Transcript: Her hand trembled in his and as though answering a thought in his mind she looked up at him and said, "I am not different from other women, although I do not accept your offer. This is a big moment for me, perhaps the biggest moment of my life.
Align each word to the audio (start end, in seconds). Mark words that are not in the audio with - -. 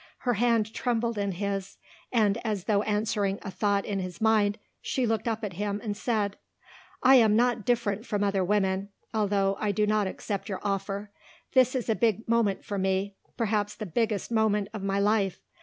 Her 0.17 0.33
hand 0.33 0.73
trembled 0.73 1.19
in 1.19 1.33
his 1.33 1.77
and 2.11 2.39
as 2.43 2.63
though 2.63 2.81
answering 2.81 3.37
a 3.43 3.51
thought 3.51 3.85
in 3.85 3.99
his 3.99 4.19
mind 4.19 4.57
she 4.81 5.05
looked 5.05 5.27
up 5.27 5.43
at 5.43 5.53
him 5.61 5.79
and 5.83 5.95
said, 5.95 6.37
"I 7.03 7.17
am 7.17 7.35
not 7.35 7.65
different 7.65 8.03
from 8.07 8.23
other 8.23 8.43
women, 8.43 8.89
although 9.13 9.57
I 9.59 9.71
do 9.71 9.85
not 9.85 10.07
accept 10.07 10.49
your 10.49 10.59
offer. 10.63 11.11
This 11.53 11.75
is 11.75 11.87
a 11.87 11.93
big 11.93 12.27
moment 12.27 12.65
for 12.65 12.79
me, 12.79 13.13
perhaps 13.37 13.75
the 13.75 13.85
biggest 13.85 14.31
moment 14.31 14.69
of 14.73 14.81
my 14.81 14.97
life. 14.99 15.39